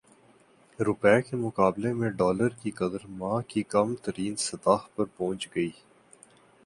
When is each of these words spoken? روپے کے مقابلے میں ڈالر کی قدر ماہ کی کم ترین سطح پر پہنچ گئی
روپے 0.79 1.21
کے 1.21 1.35
مقابلے 1.37 1.91
میں 1.93 2.09
ڈالر 2.11 2.55
کی 2.61 2.71
قدر 2.71 3.05
ماہ 3.19 3.39
کی 3.47 3.63
کم 3.69 3.93
ترین 4.03 4.35
سطح 4.39 4.87
پر 4.95 5.05
پہنچ 5.17 5.47
گئی 5.55 5.69